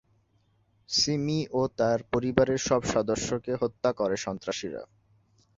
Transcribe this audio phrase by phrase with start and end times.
[0.89, 4.81] সিমি ও তার পরিবারের সব সদস্যকে হত্যা করে সন্ত্রাসীরা।